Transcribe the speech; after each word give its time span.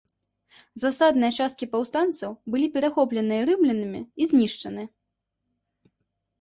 Засадныя 0.83 1.33
часткі 1.43 1.65
паўстанцаў 1.73 2.31
былі 2.55 2.67
перахопленыя 2.79 3.47
рымлянамі 3.53 4.01
і 4.05 4.23
знішчаны. 4.33 4.83